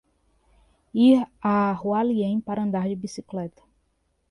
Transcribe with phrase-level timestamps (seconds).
[0.93, 3.61] Ir a Hualien para andar de bicicleta